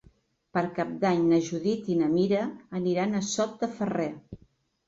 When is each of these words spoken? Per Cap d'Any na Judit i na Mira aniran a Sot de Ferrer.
Per 0.57 0.61
Cap 0.77 0.95
d'Any 1.03 1.19
na 1.33 1.39
Judit 1.49 1.91
i 1.97 1.97
na 1.99 2.07
Mira 2.15 2.47
aniran 2.81 3.15
a 3.15 3.25
Sot 3.33 3.55
de 3.63 3.71
Ferrer. 3.77 4.09